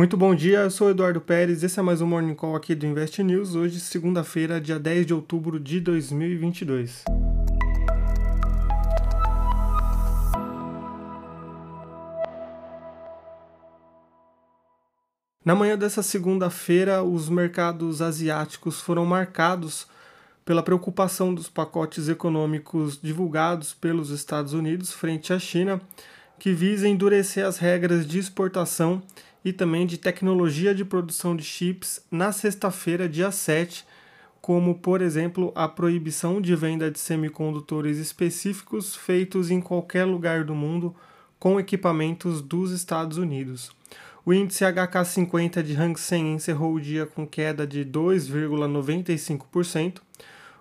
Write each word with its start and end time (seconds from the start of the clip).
Muito 0.00 0.16
bom 0.16 0.34
dia, 0.34 0.60
eu 0.60 0.70
sou 0.70 0.88
Eduardo 0.88 1.20
Pérez, 1.20 1.62
esse 1.62 1.78
é 1.78 1.82
mais 1.82 2.00
um 2.00 2.06
Morning 2.06 2.34
Call 2.34 2.56
aqui 2.56 2.74
do 2.74 2.86
Invest 2.86 3.22
News, 3.22 3.54
hoje 3.54 3.78
segunda-feira, 3.78 4.58
dia 4.58 4.78
10 4.78 5.04
de 5.04 5.12
outubro 5.12 5.60
de 5.60 5.78
2022. 5.78 7.04
Na 15.44 15.54
manhã 15.54 15.76
dessa 15.76 16.02
segunda-feira, 16.02 17.02
os 17.02 17.28
mercados 17.28 18.00
asiáticos 18.00 18.80
foram 18.80 19.04
marcados 19.04 19.86
pela 20.46 20.62
preocupação 20.62 21.34
dos 21.34 21.50
pacotes 21.50 22.08
econômicos 22.08 22.98
divulgados 22.98 23.74
pelos 23.74 24.08
Estados 24.08 24.54
Unidos 24.54 24.94
frente 24.94 25.30
à 25.30 25.38
China, 25.38 25.78
que 26.38 26.54
visa 26.54 26.88
endurecer 26.88 27.44
as 27.44 27.58
regras 27.58 28.06
de 28.06 28.18
exportação 28.18 29.02
e 29.44 29.52
também 29.52 29.86
de 29.86 29.98
tecnologia 29.98 30.74
de 30.74 30.84
produção 30.84 31.34
de 31.34 31.42
chips 31.42 32.04
na 32.10 32.30
sexta-feira, 32.32 33.08
dia 33.08 33.30
7, 33.30 33.86
como, 34.40 34.76
por 34.76 35.02
exemplo, 35.02 35.52
a 35.54 35.68
proibição 35.68 36.40
de 36.40 36.56
venda 36.56 36.90
de 36.90 36.98
semicondutores 36.98 37.98
específicos 37.98 38.96
feitos 38.96 39.50
em 39.50 39.60
qualquer 39.60 40.04
lugar 40.04 40.44
do 40.44 40.54
mundo 40.54 40.96
com 41.38 41.60
equipamentos 41.60 42.42
dos 42.42 42.70
Estados 42.70 43.16
Unidos. 43.16 43.70
O 44.24 44.32
índice 44.34 44.64
HK50 44.64 45.62
de 45.62 45.74
Hang 45.74 45.98
Seng 45.98 46.34
encerrou 46.34 46.74
o 46.74 46.80
dia 46.80 47.06
com 47.06 47.26
queda 47.26 47.66
de 47.66 47.82
2,95%. 47.84 50.00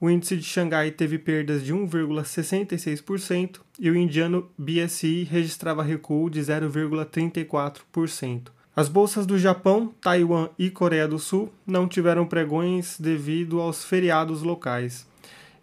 O 0.00 0.10
índice 0.10 0.36
de 0.36 0.42
Xangai 0.42 0.90
teve 0.90 1.18
perdas 1.18 1.62
de 1.62 1.72
1,66% 1.74 3.60
e 3.78 3.90
o 3.90 3.96
indiano 3.96 4.50
BSI 4.58 5.22
registrava 5.24 5.82
recuo 5.82 6.30
de 6.30 6.40
0,34%. 6.40 8.48
As 8.74 8.88
bolsas 8.88 9.26
do 9.26 9.38
Japão, 9.38 9.92
Taiwan 10.00 10.48
e 10.58 10.70
Coreia 10.70 11.06
do 11.06 11.18
Sul 11.18 11.52
não 11.66 11.86
tiveram 11.86 12.24
pregões 12.24 12.98
devido 12.98 13.60
aos 13.60 13.84
feriados 13.84 14.40
locais. 14.40 15.06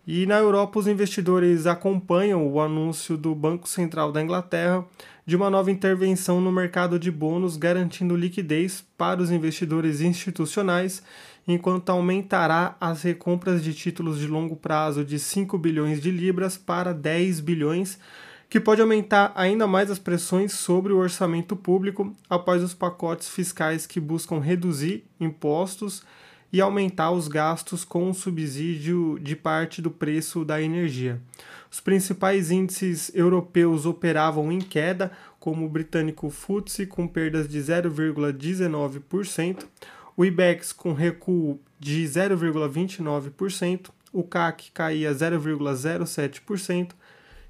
E 0.06 0.28
na 0.28 0.38
Europa, 0.38 0.78
os 0.78 0.88
investidores 0.88 1.66
acompanham 1.66 2.48
o 2.48 2.62
anúncio 2.62 3.18
do 3.18 3.34
Banco 3.34 3.68
Central 3.68 4.12
da 4.12 4.22
Inglaterra 4.22 4.86
de 5.26 5.36
uma 5.36 5.50
nova 5.50 5.72
intervenção 5.72 6.40
no 6.40 6.52
mercado 6.52 7.00
de 7.00 7.10
bônus, 7.10 7.58
garantindo 7.58 8.16
liquidez 8.16 8.86
para 8.96 9.22
os 9.22 9.32
investidores 9.32 10.02
institucionais, 10.02 11.02
enquanto 11.48 11.90
aumentará 11.90 12.76
as 12.80 13.02
recompras 13.02 13.64
de 13.64 13.74
títulos 13.74 14.20
de 14.20 14.28
longo 14.28 14.56
prazo 14.56 15.04
de 15.04 15.18
5 15.18 15.58
bilhões 15.58 16.00
de 16.00 16.12
libras 16.12 16.58
para 16.58 16.94
10 16.94 17.40
bilhões 17.40 17.98
que 18.50 18.60
pode 18.60 18.82
aumentar 18.82 19.32
ainda 19.36 19.68
mais 19.68 19.92
as 19.92 20.00
pressões 20.00 20.54
sobre 20.54 20.92
o 20.92 20.98
orçamento 20.98 21.56
público 21.56 22.16
após 22.28 22.64
os 22.64 22.74
pacotes 22.74 23.30
fiscais 23.30 23.86
que 23.86 24.00
buscam 24.00 24.40
reduzir 24.40 25.06
impostos 25.20 26.02
e 26.52 26.60
aumentar 26.60 27.12
os 27.12 27.28
gastos 27.28 27.86
com 27.86 28.10
o 28.10 28.14
subsídio 28.14 29.20
de 29.22 29.36
parte 29.36 29.84
do 29.84 29.92
preço 29.92 30.44
da 30.44 30.60
energia. 30.60 31.22
Os 31.72 31.80
principais 31.80 32.50
índices 32.50 33.12
europeus 33.14 33.86
operavam 33.86 34.52
em 34.52 34.58
queda, 34.60 35.12
como 35.40 35.68
o 35.68 35.70
britânico 35.70 36.32
FTSE 36.32 36.88
com 36.88 37.08
perdas 37.08 37.48
de 37.48 37.60
0,19%, 37.60 39.64
o 40.18 40.26
IBEX 40.26 40.74
com 40.74 40.94
recuo 40.94 41.60
de 41.80 42.04
0,29%, 42.04 43.92
o 44.12 44.24
CAC 44.24 44.72
caía 44.72 45.14
0,07%, 45.14 46.94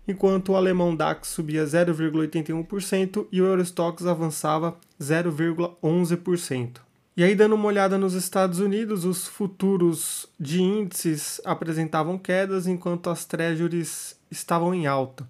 enquanto 0.09 0.49
o 0.49 0.55
alemão 0.55 0.95
DAX 0.95 1.29
subia 1.29 1.63
0,81% 1.63 3.27
e 3.31 3.41
o 3.41 3.45
Eurostox 3.45 4.05
avançava 4.05 4.75
0,11%. 4.99 6.77
E 7.15 7.23
aí, 7.23 7.35
dando 7.35 7.55
uma 7.55 7.65
olhada 7.65 7.97
nos 7.97 8.13
Estados 8.13 8.59
Unidos, 8.59 9.05
os 9.05 9.27
futuros 9.27 10.25
de 10.39 10.61
índices 10.61 11.41
apresentavam 11.45 12.17
quedas, 12.17 12.65
enquanto 12.65 13.09
as 13.09 13.25
treasuries 13.25 14.17
estavam 14.31 14.73
em 14.73 14.87
alta. 14.87 15.27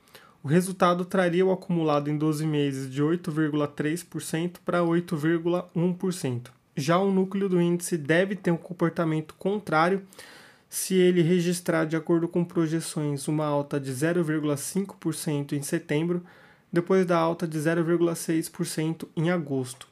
O 0.44 0.50
resultado 0.50 1.06
traria 1.06 1.46
o 1.46 1.52
acumulado 1.52 2.10
em 2.10 2.18
12 2.18 2.46
meses 2.46 2.92
de 2.92 3.02
8,3% 3.02 4.58
para 4.66 4.80
8,1%. 4.80 6.61
Já 6.76 6.98
o 6.98 7.12
núcleo 7.12 7.48
do 7.50 7.62
índice 7.62 7.98
deve 7.98 8.36
ter 8.36 8.52
um 8.52 8.58
comportamento 8.58 9.36
contrário 9.36 10.04
se 10.70 10.96
ele 10.96 11.22
registrar, 11.22 11.86
de 11.86 11.98
acordo 11.98 12.30
com 12.30 12.46
projeções, 12.46 13.28
uma 13.28 13.46
alta 13.46 13.78
de 13.78 13.92
0,5% 13.92 15.52
em 15.52 15.62
setembro, 15.62 16.24
depois 16.72 17.06
da 17.06 17.18
alta 17.18 17.46
de 17.46 17.60
0,6% 17.60 19.06
em 19.18 19.30
agosto. 19.30 19.86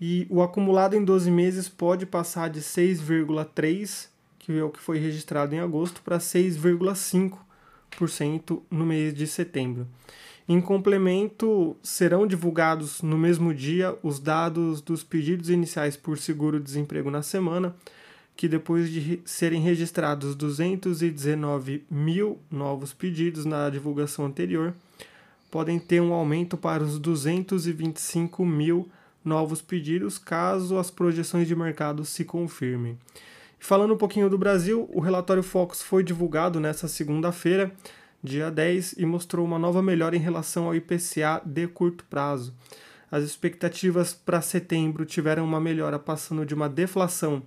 E 0.00 0.28
o 0.30 0.40
acumulado 0.40 0.94
em 0.94 1.04
12 1.04 1.28
meses 1.28 1.68
pode 1.68 2.06
passar 2.06 2.48
de 2.48 2.60
6,3%, 2.60 4.06
que 4.38 4.56
é 4.56 4.62
o 4.62 4.70
que 4.70 4.78
foi 4.78 4.98
registrado 4.98 5.56
em 5.56 5.58
agosto, 5.58 6.00
para 6.02 6.18
6,5% 6.18 8.62
no 8.70 8.86
mês 8.86 9.12
de 9.12 9.26
setembro. 9.26 9.88
Em 10.48 10.60
complemento, 10.60 11.76
serão 11.82 12.26
divulgados 12.26 13.00
no 13.00 13.16
mesmo 13.16 13.54
dia 13.54 13.96
os 14.02 14.18
dados 14.18 14.80
dos 14.80 15.04
pedidos 15.04 15.48
iniciais 15.48 15.96
por 15.96 16.18
seguro-desemprego 16.18 17.10
na 17.10 17.22
semana, 17.22 17.74
que 18.36 18.48
depois 18.48 18.90
de 18.90 19.20
serem 19.24 19.60
registrados 19.60 20.34
219 20.34 21.84
mil 21.88 22.40
novos 22.50 22.92
pedidos 22.92 23.44
na 23.44 23.70
divulgação 23.70 24.26
anterior, 24.26 24.74
podem 25.50 25.78
ter 25.78 26.00
um 26.00 26.12
aumento 26.12 26.56
para 26.56 26.82
os 26.82 26.98
225 26.98 28.44
mil 28.44 28.88
novos 29.24 29.62
pedidos 29.62 30.18
caso 30.18 30.76
as 30.76 30.90
projeções 30.90 31.46
de 31.46 31.54
mercado 31.54 32.04
se 32.04 32.24
confirmem. 32.24 32.98
Falando 33.60 33.94
um 33.94 33.98
pouquinho 33.98 34.28
do 34.28 34.36
Brasil, 34.36 34.90
o 34.92 34.98
relatório 34.98 35.42
Focus 35.42 35.82
foi 35.82 36.02
divulgado 36.02 36.58
nesta 36.58 36.88
segunda-feira 36.88 37.72
dia 38.22 38.50
10, 38.50 38.94
e 38.98 39.04
mostrou 39.04 39.44
uma 39.44 39.58
nova 39.58 39.82
melhora 39.82 40.14
em 40.14 40.20
relação 40.20 40.66
ao 40.66 40.74
IPCA 40.74 41.42
de 41.44 41.66
curto 41.66 42.04
prazo. 42.04 42.54
As 43.10 43.24
expectativas 43.24 44.14
para 44.14 44.40
setembro 44.40 45.04
tiveram 45.04 45.44
uma 45.44 45.60
melhora 45.60 45.98
passando 45.98 46.46
de 46.46 46.54
uma 46.54 46.68
deflação 46.68 47.42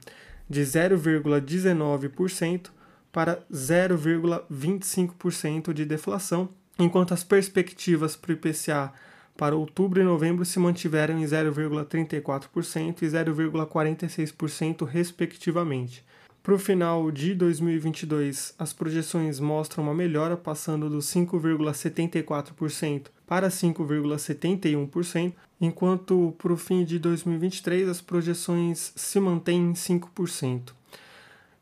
de 0.50 0.62
0,19% 0.62 2.72
para 3.12 3.44
0,25% 3.51 5.74
de 5.74 5.86
deflação, 5.86 6.50
enquanto 6.78 7.13
as 7.13 7.24
perspectivas 7.24 8.16
para 8.16 8.31
o 8.31 8.33
IPCA 8.33 8.94
para 9.38 9.56
outubro 9.56 10.00
e 10.00 10.04
novembro 10.04 10.45
se 10.45 10.60
mantiveram 10.60 11.19
em 11.19 11.24
0,34% 11.24 13.01
e 13.01 13.07
0,46%, 13.07 14.86
respectivamente. 14.86 16.06
Para 16.45 16.53
o 16.53 16.59
final 16.59 17.09
de 17.09 17.33
2022, 17.33 18.53
as 18.59 18.71
projeções 18.71 19.39
mostram 19.39 19.83
uma 19.83 19.95
melhora, 19.95 20.38
passando 20.38 20.88
dos 20.88 21.07
5,74% 21.07 23.07
para 23.25 23.50
5,71%, 23.50 25.33
enquanto 25.59 26.36
para 26.38 26.53
o 26.53 26.57
fim 26.57 26.86
de 26.86 27.00
2023 27.00 27.89
as 27.89 28.00
projeções 28.00 28.94
se 28.95 29.19
mantêm 29.19 29.71
em 29.71 29.74
5%. 29.74 30.71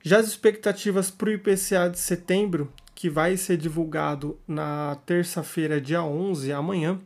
Já 0.01 0.19
as 0.19 0.27
expectativas 0.27 1.09
para 1.09 1.29
o 1.29 1.31
IPCA 1.31 1.89
de 1.89 1.97
setembro, 1.97 2.69
que 2.93 3.09
vai 3.09 3.37
ser 3.37 3.55
divulgado 3.55 4.37
na 4.45 4.97
terça-feira, 5.05 5.79
dia 5.79 6.03
11, 6.03 6.51
amanhã, 6.51 6.99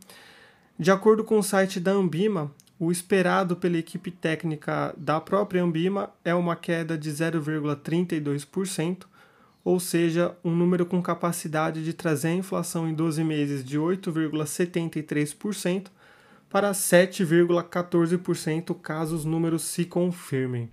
de 0.79 0.89
acordo 0.89 1.23
com 1.23 1.37
o 1.37 1.43
site 1.43 1.79
da 1.79 1.91
Ambima, 1.91 2.51
o 2.79 2.91
esperado 2.91 3.55
pela 3.55 3.77
equipe 3.77 4.11
técnica 4.11 4.93
da 4.97 5.19
própria 5.19 5.63
Ambima 5.63 6.11
é 6.23 6.35
uma 6.35 6.55
queda 6.55 6.97
de 6.97 7.11
0,32%, 7.11 9.05
ou 9.63 9.79
seja, 9.79 10.35
um 10.43 10.55
número 10.55 10.85
com 10.85 11.01
capacidade 11.01 11.83
de 11.83 11.93
trazer 11.93 12.27
a 12.29 12.35
inflação 12.35 12.87
em 12.87 12.93
12 12.93 13.23
meses 13.23 13.63
de 13.63 13.77
8,73% 13.77 15.87
para 16.49 16.71
7,14% 16.71 18.79
caso 18.79 19.15
os 19.15 19.25
números 19.25 19.63
se 19.63 19.83
confirmem. 19.83 20.69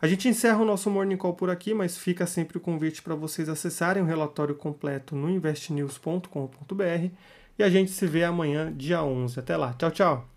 A 0.00 0.06
gente 0.06 0.28
encerra 0.28 0.58
o 0.58 0.64
nosso 0.64 0.90
Morning 0.90 1.16
Call 1.16 1.32
por 1.32 1.48
aqui, 1.48 1.72
mas 1.72 1.96
fica 1.96 2.26
sempre 2.26 2.58
o 2.58 2.60
convite 2.60 3.00
para 3.00 3.14
vocês 3.14 3.48
acessarem 3.48 4.02
o 4.02 4.06
relatório 4.06 4.54
completo 4.54 5.16
no 5.16 5.30
investnews.com.br 5.30 7.10
e 7.58 7.62
a 7.62 7.70
gente 7.70 7.90
se 7.90 8.06
vê 8.06 8.24
amanhã, 8.24 8.70
dia 8.76 9.02
11. 9.02 9.40
Até 9.40 9.56
lá. 9.56 9.72
Tchau, 9.72 9.90
tchau. 9.90 10.35